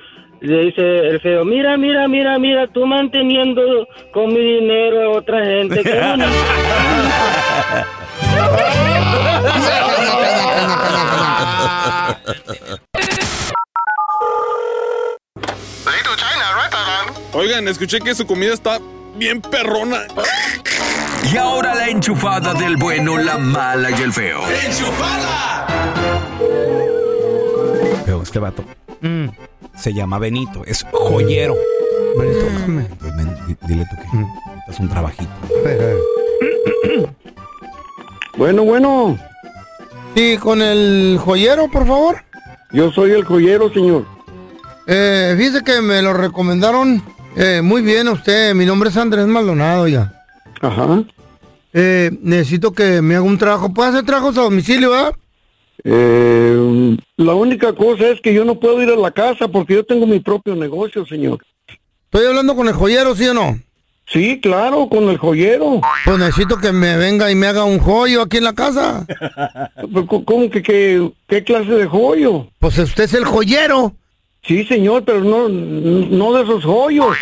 Y 0.45 0.47
Le 0.47 0.65
dice 0.67 0.83
el 0.83 1.21
feo, 1.23 1.43
mira, 1.47 1.79
mira, 1.79 2.07
mira, 2.07 2.39
mira, 2.39 2.67
tú 2.67 2.85
manteniendo 2.85 3.89
con 4.13 4.31
mi 4.31 4.41
dinero 4.41 5.01
a 5.01 5.09
otra 5.17 5.43
gente. 5.43 5.81
Oigan, 17.33 17.67
escuché 17.67 18.01
que 18.01 18.15
su 18.15 18.27
comida 18.27 18.53
está 18.53 18.81
bien 19.17 19.41
perrona. 19.41 20.03
Y 21.33 21.39
ahora 21.39 21.75
la 21.75 21.89
enchufada 21.89 22.53
del 22.53 22.77
bueno, 22.77 23.17
la 23.17 23.39
mala 23.39 23.91
y 23.93 23.95
el 23.95 24.13
feo. 24.13 24.43
Pero 28.05 28.23
este 28.23 28.39
vato 28.39 28.63
se 29.77 29.93
llama 29.93 30.19
Benito, 30.19 30.63
es 30.67 30.85
joyero. 30.93 31.55
Benito, 32.19 32.45
déjame. 32.45 32.83
Pues 33.01 33.17
ven, 33.17 33.35
di- 33.47 33.57
dile 33.67 33.87
tú 33.91 33.97
que 33.97 34.73
es 34.73 34.79
un 34.81 34.89
trabajito. 34.89 35.31
Bueno, 38.37 38.65
bueno, 38.65 39.19
Sí, 40.17 40.37
con 40.39 40.63
el 40.63 41.19
joyero, 41.23 41.69
por 41.69 41.87
favor. 41.87 42.17
yo 42.73 42.91
soy 42.93 43.11
el 43.13 43.25
joyero, 43.25 43.73
señor. 43.73 44.05
Eh, 44.87 45.35
fíjese 45.37 45.63
que 45.65 45.81
me 45.81 46.03
lo 46.03 46.13
recomendaron 46.13 47.03
eh, 47.37 47.63
muy 47.63 47.83
bien 47.83 48.07
a 48.09 48.13
usted. 48.13 48.55
Mi 48.55 48.65
nombre 48.65 48.91
es 48.91 48.97
Andrés 48.97 49.27
Maldonado 49.27 49.89
ya. 49.89 50.13
Ajá. 50.61 51.03
Eh, 51.73 52.11
necesito 52.23 52.73
que 52.73 53.03
me 53.03 53.15
haga 53.17 53.25
un 53.25 53.39
trabajo. 53.39 53.73
¿Puede 53.75 53.91
hacer 53.91 54.05
trabajos 54.05 54.39
a 54.39 54.43
domicilio, 54.43 54.91
verdad? 54.91 55.15
Eh, 55.85 56.97
la 57.17 57.35
única 57.35 57.75
cosa 57.75 58.09
es 58.09 58.21
que 58.21 58.33
yo 58.33 58.45
no 58.45 58.59
puedo 58.59 58.83
ir 58.83 58.89
a 58.89 58.97
la 58.97 59.11
casa 59.11 59.49
porque 59.49 59.75
yo 59.75 59.85
tengo 59.85 60.07
mi 60.07 60.19
propio 60.21 60.57
negocio, 60.57 61.05
señor. 61.07 61.45
Estoy 62.05 62.27
hablando 62.27 62.57
con 62.57 62.69
el 62.69 62.75
joyero, 62.75 63.15
¿sí 63.15 63.27
o 63.27 63.35
no? 63.35 63.59
Sí, 64.07 64.41
claro, 64.41 64.89
con 64.89 65.09
el 65.09 65.19
joyero. 65.19 65.81
Pues 66.05 66.19
necesito 66.19 66.59
que 66.59 66.73
me 66.73 66.97
venga 66.97 67.31
y 67.31 67.35
me 67.35 67.47
haga 67.47 67.65
un 67.65 67.79
joyo 67.79 68.23
aquí 68.23 68.39
en 68.39 68.45
la 68.45 68.53
casa. 68.53 69.07
¿Cómo 70.25 70.51
que 70.51 70.63
qué, 70.63 71.11
qué 71.27 71.43
clase 71.43 71.71
de 71.71 71.87
joyo? 71.87 72.49
Pues 72.59 72.79
usted 72.79 73.05
es 73.05 73.15
el 73.15 73.25
joyero. 73.25 73.95
Sí, 74.43 74.65
señor, 74.65 75.05
pero 75.05 75.21
no, 75.21 75.49
no 75.49 76.33
de 76.35 76.43
esos 76.43 76.65
joyos. 76.65 77.17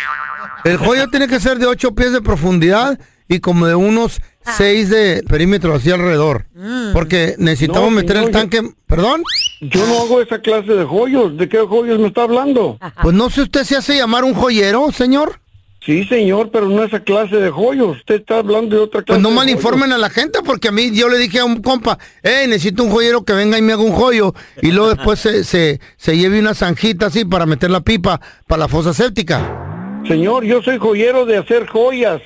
El 0.65 0.77
joyo 0.77 1.07
tiene 1.07 1.27
que 1.27 1.39
ser 1.39 1.57
de 1.57 1.65
8 1.65 1.95
pies 1.95 2.11
de 2.11 2.21
profundidad 2.21 2.99
y 3.27 3.39
como 3.39 3.65
de 3.67 3.75
unos 3.75 4.19
6 4.57 4.89
de 4.89 5.23
perímetro 5.27 5.73
hacia 5.75 5.95
alrededor. 5.95 6.45
Porque 6.93 7.35
necesitamos 7.37 7.89
No, 7.91 7.95
meter 7.95 8.17
el 8.17 8.25
yo- 8.25 8.31
tanque. 8.31 8.61
¿Perdón? 8.87 9.23
Yo 9.61 9.87
no 9.87 10.01
hago 10.01 10.21
esa 10.21 10.39
clase 10.39 10.73
de 10.73 10.83
joyos. 10.85 11.37
¿De 11.37 11.47
qué 11.49 11.59
joyos 11.59 11.99
me 11.99 12.07
está 12.07 12.23
hablando? 12.23 12.77
Pues 13.01 13.15
no 13.15 13.29
sé, 13.29 13.41
¿usted 13.43 13.63
se 13.63 13.77
hace 13.77 13.95
llamar 13.97 14.23
un 14.23 14.33
joyero, 14.33 14.91
señor? 14.91 15.39
Sí, 15.85 16.05
señor, 16.05 16.49
pero 16.49 16.69
no 16.69 16.81
esa 16.83 17.01
clase 17.01 17.35
de 17.35 17.49
joyos. 17.49 17.97
Usted 17.97 18.15
está 18.15 18.37
hablando 18.37 18.75
de 18.77 18.81
otra 18.83 19.01
clase 19.01 19.19
Pues 19.19 19.21
no 19.21 19.29
de 19.29 19.35
mal 19.35 19.45
joyos. 19.47 19.57
informen 19.59 19.91
a 19.91 19.97
la 19.97 20.09
gente 20.09 20.39
porque 20.45 20.69
a 20.69 20.71
mí 20.71 20.91
yo 20.93 21.09
le 21.09 21.17
dije 21.17 21.39
a 21.39 21.45
un 21.45 21.61
compa, 21.61 21.97
eh, 22.21 22.45
necesito 22.47 22.83
un 22.83 22.89
joyero 22.89 23.25
que 23.25 23.33
venga 23.33 23.57
y 23.57 23.61
me 23.61 23.73
haga 23.73 23.81
un 23.81 23.91
joyo 23.91 24.33
y 24.61 24.71
luego 24.71 24.89
después 24.95 25.19
se, 25.19 25.43
se, 25.43 25.81
se 25.97 26.17
lleve 26.17 26.39
una 26.39 26.53
zanjita 26.53 27.07
así 27.07 27.25
para 27.25 27.45
meter 27.45 27.69
la 27.69 27.81
pipa 27.81 28.21
para 28.47 28.61
la 28.61 28.67
fosa 28.69 28.93
séptica. 28.93 30.01
Señor, 30.07 30.45
yo 30.45 30.61
soy 30.61 30.77
joyero 30.77 31.25
de 31.25 31.37
hacer 31.37 31.67
joyas, 31.67 32.21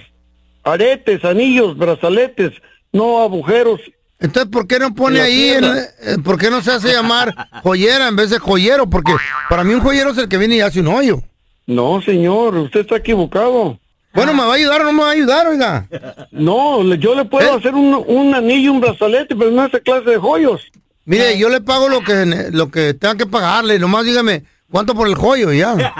aretes, 0.67 1.23
anillos, 1.25 1.77
brazaletes, 1.77 2.51
no 2.91 3.21
agujeros. 3.21 3.79
Entonces, 4.19 4.51
¿por 4.51 4.67
qué 4.67 4.79
no 4.79 4.95
pone 4.95 5.21
ahí, 5.21 5.49
en- 5.49 5.63
eh, 5.65 6.17
por 6.23 6.37
qué 6.39 6.49
no 6.49 6.61
se 6.61 6.71
hace 6.71 6.91
llamar 6.93 7.33
joyera 7.63 8.07
en 8.07 8.15
vez 8.15 8.29
de 8.31 8.39
joyero? 8.39 8.89
Porque 8.89 9.13
para 9.49 9.63
mí 9.63 9.73
un 9.73 9.81
joyero 9.81 10.11
es 10.11 10.17
el 10.17 10.27
que 10.27 10.37
viene 10.37 10.55
y 10.57 10.61
hace 10.61 10.79
un 10.79 10.87
hoyo. 10.87 11.19
No, 11.67 12.01
señor, 12.01 12.55
usted 12.55 12.81
está 12.81 12.95
equivocado. 12.97 13.79
Bueno, 14.13 14.33
¿me 14.33 14.41
va 14.43 14.53
a 14.53 14.55
ayudar 14.55 14.81
o 14.81 14.85
no 14.85 14.93
me 14.93 15.03
va 15.03 15.09
a 15.09 15.13
ayudar, 15.13 15.47
oiga? 15.47 15.87
No, 16.31 16.81
le- 16.81 16.97
yo 16.97 17.13
le 17.13 17.25
puedo 17.25 17.53
¿Eh? 17.53 17.57
hacer 17.59 17.75
un, 17.75 18.03
un 18.07 18.33
anillo, 18.33 18.71
un 18.71 18.79
brazalete, 18.81 19.35
pero 19.35 19.51
no 19.51 19.65
esa 19.65 19.79
clase 19.79 20.09
de 20.09 20.17
joyos. 20.17 20.61
Mire, 21.05 21.37
yo 21.37 21.49
le 21.49 21.61
pago 21.61 21.87
lo 21.87 22.01
que 22.01 22.25
lo 22.51 22.69
que 22.71 22.93
tenga 22.95 23.15
que 23.15 23.25
pagarle, 23.27 23.77
nomás 23.79 24.03
dígame, 24.05 24.43
¿cuánto 24.71 24.93
por 24.95 25.07
el 25.07 25.15
joyo 25.15 25.51
ya? 25.53 25.75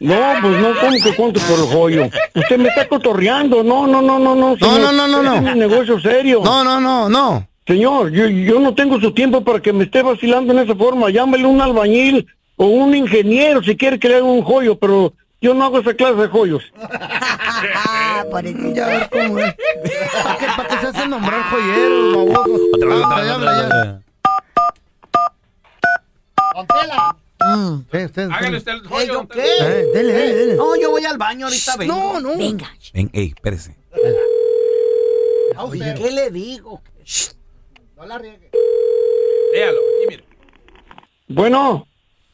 No, 0.00 0.16
pues 0.42 0.60
no, 0.60 0.74
¿cómo 0.80 0.96
que 1.02 1.14
cuánto 1.14 1.40
por 1.40 1.58
el 1.58 1.66
joyo? 1.66 2.10
Usted 2.34 2.58
me 2.58 2.68
está 2.68 2.86
cotorreando, 2.88 3.62
no, 3.62 3.86
no, 3.86 4.02
no, 4.02 4.18
no, 4.18 4.34
no. 4.34 4.50
No, 4.50 4.56
señor. 4.56 4.80
no, 4.80 4.92
no, 4.92 5.08
no, 5.08 5.22
no. 5.22 5.34
Este 5.34 5.46
Es 5.46 5.52
un 5.52 5.58
negocio 5.58 6.00
serio. 6.00 6.40
No, 6.44 6.64
no, 6.64 6.80
no, 6.80 7.08
no. 7.08 7.46
Señor, 7.66 8.10
yo, 8.10 8.26
yo 8.28 8.60
no 8.60 8.74
tengo 8.74 9.00
su 9.00 9.12
tiempo 9.14 9.42
para 9.42 9.60
que 9.60 9.72
me 9.72 9.84
esté 9.84 10.02
vacilando 10.02 10.52
en 10.52 10.58
esa 10.58 10.74
forma. 10.74 11.08
Llámele 11.10 11.46
un 11.46 11.60
albañil 11.60 12.26
o 12.56 12.66
un 12.66 12.94
ingeniero 12.94 13.62
si 13.62 13.76
quiere 13.76 13.98
que 13.98 14.08
le 14.08 14.16
haga 14.16 14.24
un 14.24 14.42
joyo, 14.42 14.78
pero 14.78 15.14
yo 15.40 15.54
no 15.54 15.64
hago 15.64 15.78
esa 15.78 15.94
clase 15.94 16.16
de 16.16 16.28
joyos. 16.28 16.62
Ah, 16.82 18.24
por 18.30 18.44
eso. 18.44 18.58
Ya 18.74 18.86
ver 18.86 19.08
cómo 19.10 19.38
es. 19.38 19.54
¿Para 20.22 20.38
qué, 20.38 20.46
para 20.56 20.68
qué 20.68 20.78
se 20.80 20.86
hacen 20.88 21.10
nombrar 21.10 21.42
joyeros, 21.44 22.16
babosos? 22.34 22.60
Ah, 23.06 23.22
ya, 23.24 23.38
ya, 23.38 23.68
ya. 23.68 24.00
Sí, 27.92 28.04
usted, 28.04 28.28
Hágale 28.30 28.58
usted. 28.58 28.72
usted 28.74 28.84
el 28.84 28.88
joyo. 28.88 29.12
¿Yo 29.12 29.28
qué? 29.28 29.40
Eh, 29.60 29.86
dele, 29.94 30.12
dele, 30.12 30.34
dele. 30.34 30.54
No, 30.56 30.76
yo 30.80 30.90
voy 30.90 31.04
al 31.04 31.18
baño 31.18 31.46
ahorita, 31.46 31.76
vengo. 31.76 31.94
No, 31.94 32.20
no. 32.20 32.36
Venga. 32.36 32.70
Ven, 32.92 33.10
ey, 33.12 33.28
espérese. 33.34 33.76
Oye, 35.58 35.94
¿qué 35.96 36.10
le 36.10 36.30
digo? 36.30 36.82
No 37.96 38.06
la 38.06 38.18
riegue. 38.18 38.50
Léalo, 39.52 39.78
aquí 39.78 40.06
mira. 40.08 40.24
Bueno, 41.28 41.86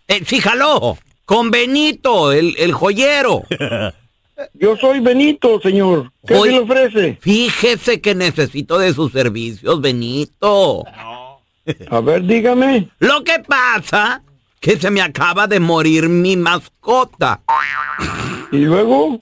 Eh, 0.09 0.25
fíjalo, 0.25 0.97
con 1.25 1.51
Benito, 1.51 2.33
el, 2.33 2.55
el 2.59 2.73
joyero. 2.73 3.43
yo 4.55 4.77
soy 4.77 5.01
Benito, 5.01 5.61
señor. 5.61 6.11
¿Qué 6.27 6.35
Oye. 6.35 6.51
se 6.53 6.57
le 6.57 6.63
ofrece? 6.65 7.19
Fíjese 7.21 8.01
que 8.01 8.15
necesito 8.15 8.79
de 8.79 8.93
sus 8.95 9.13
servicios, 9.13 9.81
Benito. 9.81 10.85
A 11.91 12.01
ver, 12.01 12.25
dígame. 12.25 12.89
Lo 12.99 13.23
que 13.23 13.39
pasa 13.47 14.23
que 14.61 14.79
se 14.79 14.90
me 14.90 15.01
acaba 15.01 15.46
de 15.46 15.59
morir 15.59 16.09
mi 16.09 16.37
mascota. 16.37 17.40
¿Y 18.53 18.59
luego? 18.59 19.20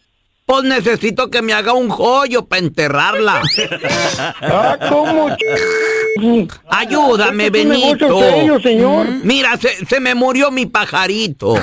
Pues 0.48 0.64
necesito 0.64 1.28
que 1.30 1.42
me 1.42 1.52
haga 1.52 1.74
un 1.74 1.90
joyo 1.90 2.46
para 2.46 2.60
enterrarla. 2.60 3.42
Ah, 4.40 4.76
¿cómo? 4.88 5.28
Ayúdame, 6.68 7.46
Este 7.46 7.50
Benito. 7.64 8.20
serio, 8.20 8.60
señor. 8.60 9.06
Mira, 9.22 9.56
se, 9.56 9.84
se 9.86 10.00
me 10.00 10.14
murió 10.14 10.50
mi 10.50 10.66
pajarito. 10.66 11.54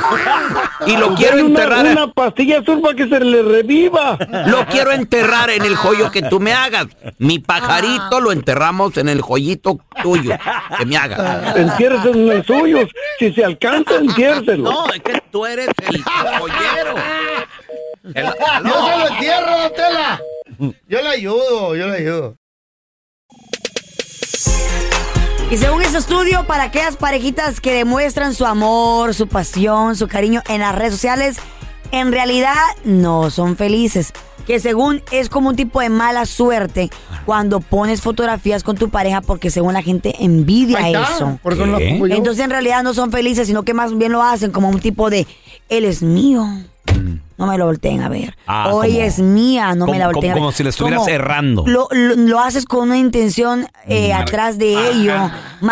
Y 0.86 0.96
lo 0.98 1.16
quiero 1.16 1.38
dale 1.38 1.44
una- 1.44 1.60
enterrar. 1.64 1.86
Una, 1.86 2.12
pastilla 2.14 2.60
azul 2.60 2.82
para 2.82 2.96
que 2.96 3.08
se 3.08 3.20
le 3.20 3.42
reviva. 3.44 4.18
Lo 4.48 4.66
quiero 4.68 4.92
enterrar 4.92 5.50
en 5.50 5.64
el 5.66 5.76
joyo 5.76 6.12
que 6.12 6.22
tú 6.22 6.40
me 6.40 6.54
hagas. 6.54 6.88
Mi 7.18 7.40
pajarito 7.40 8.20
lo 8.22 8.32
enterramos 8.32 8.98
en 8.98 9.10
el 9.10 9.22
joyito 9.22 9.80
tuyo 10.04 10.36
que 10.78 10.86
me 10.86 10.98
hagas. 10.98 11.56
Entiérrese 11.56 12.10
en 12.12 12.30
el 12.32 12.46
suyo. 12.46 12.80
Si 13.20 13.34
se 13.34 13.44
alcanza, 13.44 13.96
entiérrenselo. 13.96 14.72
No, 14.72 14.86
es 14.94 15.02
que 15.02 15.22
tú 15.32 15.46
eres 15.46 15.70
el 15.90 16.04
joyero. 16.04 16.96
El- 18.14 18.26
Yo 18.66 18.88
se 18.88 18.98
lo 19.00 19.08
entierro, 19.10 19.58
don 19.62 19.74
Tela. 19.74 20.22
Yo 20.88 21.02
le 21.02 21.08
ayudo, 21.10 21.76
yo 21.76 21.88
le 21.88 21.98
ayudo. 21.98 22.38
Y 25.52 25.58
según 25.58 25.82
ese 25.84 25.98
estudio, 26.00 26.46
para 26.48 26.64
aquellas 26.64 26.98
parejitas 26.98 27.62
que 27.62 27.74
demuestran 27.74 28.34
su 28.34 28.46
amor, 28.46 29.14
su 29.14 29.28
pasión, 29.28 29.96
su 29.96 30.08
cariño 30.08 30.42
en 30.50 30.62
las 30.62 30.76
redes 30.76 30.94
sociales, 30.94 31.38
en 31.92 32.12
realidad 32.12 32.56
no 32.84 33.30
son 33.30 33.56
felices. 33.56 34.12
Que 34.48 34.60
según 34.60 35.02
es 35.12 35.30
como 35.30 35.50
un 35.50 35.56
tipo 35.56 35.82
de 35.82 35.90
mala 35.90 36.26
suerte 36.28 36.90
cuando 37.26 37.60
pones 37.62 38.02
fotografías 38.02 38.64
con 38.64 38.76
tu 38.78 38.90
pareja 38.90 39.22
porque 39.22 39.50
según 39.50 39.74
la 39.74 39.82
gente 39.82 40.16
envidia 40.20 40.78
eso. 40.90 41.40
por 41.42 41.54
eso 41.54 41.66
no. 41.66 41.80
Entonces 41.80 42.44
en 42.44 42.52
realidad 42.52 42.84
no 42.84 42.94
son 42.94 43.12
felices, 43.12 43.48
sino 43.48 43.64
que 43.64 43.74
más 43.74 43.98
bien 43.98 44.12
lo 44.12 44.22
hacen 44.22 44.52
como 44.52 44.70
un 44.70 44.80
tipo 44.80 45.10
de, 45.10 45.26
él 45.70 45.86
es 45.86 46.04
mío. 46.04 46.46
No 47.38 47.48
me 47.48 47.58
lo 47.58 47.66
volteen 47.66 48.02
a 48.02 48.10
ver. 48.10 48.38
Ah, 48.48 48.70
Hoy 48.74 48.92
como- 48.94 49.02
es 49.04 49.20
mía, 49.20 49.76
no 49.76 49.86
me 49.86 49.92
como- 49.94 50.00
la 50.00 50.06
volteen 50.08 50.32
a 50.32 50.34
ver. 50.36 50.42
como 50.42 50.52
si 50.52 50.64
le 50.64 50.70
estuvieras 50.70 51.00
Como 51.02 51.10
errando. 51.14 51.64
Lo, 51.68 51.88
lo- 51.92 52.16
lo 52.16 52.40
haces 52.40 52.66
con 52.66 52.84
una 52.90 52.98
intención 52.98 53.68
eh, 53.88 54.10
Mar- 54.14 54.22
atrás 54.24 54.58
de 54.58 54.90
ello, 54.92 55.14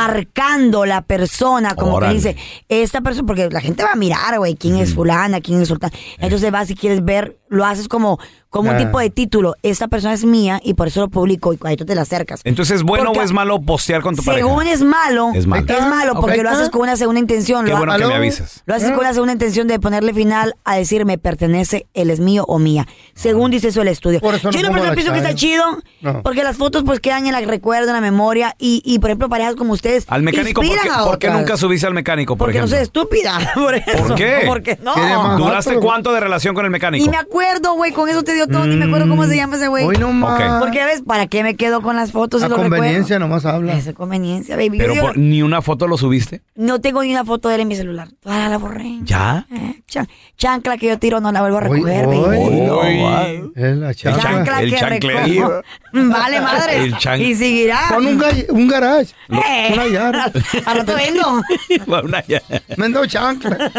marcando 0.03 0.85
la 0.85 1.01
persona, 1.01 1.75
como 1.75 1.93
Órale. 1.95 2.11
que 2.13 2.15
dice, 2.17 2.37
esta 2.69 3.01
persona, 3.01 3.25
porque 3.25 3.49
la 3.49 3.61
gente 3.61 3.83
va 3.83 3.91
a 3.93 3.95
mirar, 3.95 4.37
güey, 4.39 4.55
quién 4.55 4.77
es 4.77 4.93
fulana, 4.93 5.39
quién 5.41 5.61
es 5.61 5.67
sultán. 5.67 5.91
Entonces 6.19 6.51
vas 6.51 6.67
si 6.67 6.75
quieres 6.75 7.03
ver, 7.03 7.37
lo 7.47 7.65
haces 7.65 7.87
como, 7.87 8.19
como 8.49 8.69
un 8.69 8.75
Ah. 8.75 8.79
tipo 8.79 8.99
de 8.99 9.09
título, 9.09 9.55
esta 9.63 9.87
persona 9.87 10.13
es 10.13 10.25
mía 10.25 10.59
y 10.63 10.73
por 10.73 10.87
eso 10.87 11.01
lo 11.01 11.09
publico 11.09 11.53
y 11.53 11.59
ahí 11.63 11.75
tú 11.75 11.85
te 11.85 11.95
la 11.95 12.01
acercas. 12.01 12.41
Entonces, 12.43 12.77
¿es 12.77 12.83
bueno 12.83 13.05
Porque 13.05 13.19
o 13.19 13.23
es 13.23 13.31
malo 13.31 13.61
postear 13.61 14.01
con 14.01 14.15
tu 14.15 14.23
pareja? 14.23 14.45
Según 14.47 14.67
es 14.67 14.81
malo, 14.81 15.31
Es 15.33 15.45
malo. 15.47 15.65
es 15.67 15.87
malo 15.87 16.13
porque 16.19 16.41
lo 16.43 16.49
haces 16.49 16.69
con 16.69 16.81
una 16.81 16.95
segunda 16.95 17.19
intención. 17.19 17.65
Qué 17.65 17.71
lo, 17.71 17.77
bueno 17.77 17.95
que 17.97 18.05
me 18.05 18.13
avisas. 18.15 18.61
Lo 18.65 18.75
haces 18.75 18.89
con 18.91 18.99
una 18.99 19.13
segunda 19.13 19.33
intención 19.33 19.67
de 19.67 19.79
ponerle 19.79 20.13
final 20.13 20.55
a 20.65 20.75
decir 20.75 21.05
me 21.05 21.17
pertenece, 21.17 21.52
él 21.55 22.09
es 22.09 22.19
mío 22.19 22.45
o 22.47 22.59
mía. 22.59 22.87
Según 23.13 23.51
dice 23.51 23.69
eso 23.69 23.81
el 23.81 23.87
estudio. 23.87 24.19
eso 24.19 24.51
no 24.51 24.51
Yo 24.51 24.61
no 24.61 24.69
personal 24.69 24.87
la 24.87 24.93
pienso 24.93 25.11
que 25.13 25.19
está 25.19 25.35
chido 25.35 25.63
No. 26.01 26.21
porque 26.23 26.43
las 26.43 26.57
fotos 26.57 26.83
pues 26.85 26.99
quedan 26.99 27.25
en 27.27 27.33
la 27.33 27.41
recuerdo, 27.41 27.87
en 27.89 27.93
la 27.95 28.01
memoria 28.01 28.55
y, 28.57 28.81
y 28.85 28.99
por 28.99 29.09
ejemplo 29.09 29.29
parejas 29.29 29.55
como 29.55 29.73
ustedes 29.73 30.05
Al 30.07 30.23
mecánico, 30.23 30.61
¿por 30.61 30.69
qué, 30.79 30.89
por 31.03 31.19
qué 31.19 31.29
nunca 31.29 31.57
subiste 31.57 31.85
al 31.87 31.93
mecánico, 31.93 32.35
por 32.35 32.47
Porque 32.47 32.59
no 32.59 32.67
soy 32.67 32.79
estúpida. 32.79 33.39
Por, 33.53 33.75
eso. 33.75 34.07
¿Por 34.07 34.15
qué? 34.15 34.43
Porque 34.47 34.77
no. 34.83 35.37
¿Duraste 35.37 35.75
cuánto 35.75 36.11
de 36.13 36.19
relación 36.19 36.55
con 36.55 36.65
el 36.65 36.71
mecánico? 36.71 37.03
Ni 37.05 37.09
me 37.09 37.17
acuerdo, 37.17 37.73
güey, 37.75 37.91
con 37.91 38.09
eso 38.09 38.23
te 38.23 38.33
dio 38.33 38.47
todo, 38.47 38.65
ni 38.65 38.75
me 38.75 38.85
acuerdo 38.85 39.07
cómo 39.07 39.25
se 39.25 39.35
llama 39.35 39.55
ese 39.55 39.67
güey. 39.67 39.85
Hoy 39.85 39.97
no 39.97 40.11
más. 40.11 40.39
Ok. 40.39 40.59
Porque 40.59 40.83
ves, 40.85 41.01
¿para 41.05 41.27
qué 41.27 41.43
me 41.43 41.55
quedo 41.55 41.81
con 41.81 41.95
las 41.95 42.11
fotos 42.11 42.41
y 42.41 42.45
A 42.45 42.49
los 42.49 42.57
conveniencia 42.57 43.19
nomás 43.19 43.45
habla. 43.45 43.73
Esa 43.77 43.93
conveniencia, 43.93 44.55
baby. 44.55 44.77
Pero 44.77 44.95
por- 45.01 45.17
ni 45.17 45.41
una 45.43 45.61
foto 45.61 45.87
lo 45.87 45.97
subiste. 45.97 46.41
No 46.55 46.79
tengo 46.81 47.03
ni 47.03 47.11
una 47.11 47.25
foto 47.25 47.49
de 47.49 47.55
él 47.55 47.61
en 47.61 47.67
mi 47.67 47.75
celular. 47.75 48.09
Toda 48.21 48.49
la 48.49 48.57
borré. 48.57 48.99
¿Ya? 49.03 49.45
Eh, 49.51 49.81
chan- 49.87 50.07
chancla 50.37 50.77
que 50.77 50.87
yo 50.87 50.97
tiro 50.99 51.19
no 51.19 51.31
la 51.31 51.41
vuelvo 51.43 51.57
a 51.57 51.61
recoger, 51.61 52.05
hoy, 52.07 52.19
baby. 52.21 52.69
hoy. 52.69 53.51
Es 53.55 53.75
la 53.77 53.93
chancla. 53.93 54.23
Chancla 54.23 54.61
el 54.61 54.69
que 54.71 54.77
chanclerío. 54.79 55.61
Vale, 55.93 56.41
madre. 56.41 56.77
El 56.77 56.97
chan- 56.97 57.21
Y 57.21 57.35
seguirá. 57.35 57.81
Pon 57.89 58.05
un, 58.07 58.23
un 58.49 58.67
garage. 58.67 59.13
Eh. 59.29 59.69
Una 59.73 59.87
yarda. 59.87 60.31
Al 60.65 60.77
rato 60.77 60.95
vendo. 60.95 61.41
Una 62.03 62.23
ya- 62.25 62.41
Vendo 62.77 63.05
chancla. 63.05 63.71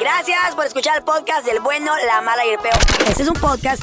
Gracias 0.00 0.54
por 0.54 0.66
escuchar 0.66 0.98
el 0.98 1.04
podcast 1.04 1.46
del 1.46 1.60
bueno, 1.60 1.92
la 2.06 2.20
mala 2.20 2.44
y 2.46 2.50
el 2.50 2.58
peor. 2.58 2.74
Este 3.08 3.22
es 3.22 3.28
un 3.28 3.34
podcast 3.36 3.82